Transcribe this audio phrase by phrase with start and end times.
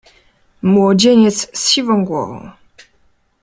[0.61, 2.51] "Młodzieniec z siwą głową."